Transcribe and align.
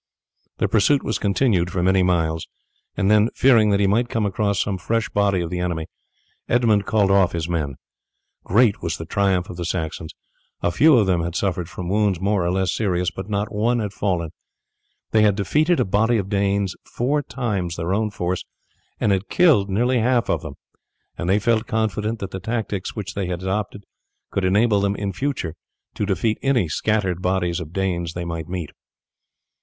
The 0.57 0.67
pursuit 0.67 1.03
was 1.03 1.19
continued 1.19 1.69
for 1.71 1.83
many 1.83 2.01
miles, 2.01 2.47
and 2.97 3.11
then, 3.11 3.29
fearing 3.35 3.69
that 3.69 3.79
he 3.79 3.85
might 3.85 4.09
come 4.09 4.25
across 4.25 4.59
some 4.59 4.79
fresh 4.79 5.09
body 5.09 5.41
of 5.41 5.51
the 5.51 5.59
enemy, 5.59 5.85
Edmund 6.49 6.87
called 6.87 7.11
off 7.11 7.33
his 7.33 7.47
men. 7.47 7.75
Great 8.43 8.81
was 8.81 8.97
the 8.97 9.05
triumph 9.05 9.47
of 9.51 9.57
the 9.57 9.63
Saxons. 9.63 10.15
A 10.63 10.71
few 10.71 10.97
of 10.97 11.05
them 11.05 11.21
had 11.21 11.35
suffered 11.35 11.69
from 11.69 11.87
wounds 11.87 12.19
more 12.19 12.43
or 12.43 12.49
less 12.49 12.73
serious, 12.73 13.11
but 13.11 13.29
not 13.29 13.53
one 13.53 13.77
had 13.77 13.93
fallen. 13.93 14.31
They 15.11 15.21
had 15.21 15.35
defeated 15.35 15.79
a 15.79 15.85
body 15.85 16.17
of 16.17 16.29
Danes 16.29 16.75
four 16.83 17.21
times 17.21 17.75
their 17.75 17.93
own 17.93 18.09
force, 18.09 18.43
and 18.99 19.11
had 19.11 19.29
killed 19.29 19.69
nearly 19.69 19.99
half 19.99 20.31
of 20.31 20.41
them, 20.41 20.55
and 21.15 21.29
they 21.29 21.37
felt 21.37 21.67
confident 21.67 22.17
that 22.17 22.31
the 22.31 22.39
tactics 22.39 22.95
which 22.95 23.13
they 23.13 23.27
had 23.27 23.43
adopted 23.43 23.83
would 24.33 24.45
enable 24.45 24.81
them 24.81 24.95
in 24.95 25.13
future 25.13 25.53
to 25.93 26.07
defeat 26.07 26.39
any 26.41 26.67
scattered 26.67 27.21
bodies 27.21 27.59
of 27.59 27.71
Danes 27.71 28.13
they 28.13 28.25
might 28.25 28.47
meet. 28.49 28.71